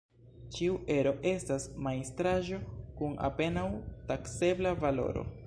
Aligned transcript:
Ĉiu 0.53 0.77
ero 0.93 1.11
estas 1.31 1.67
majstraĵo 1.89 2.61
kun 3.01 3.15
apenaŭ 3.31 3.67
taksebla 4.11 4.75
valoro. 4.87 5.29